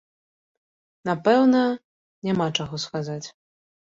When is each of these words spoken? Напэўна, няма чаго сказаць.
Напэўна, 1.09 1.61
няма 2.29 2.47
чаго 2.61 2.75
сказаць. 2.87 3.23